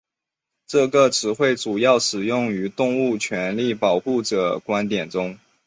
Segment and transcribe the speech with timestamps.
[0.65, 5.37] 这个词汇主要使用于动物权利保护者的观点中。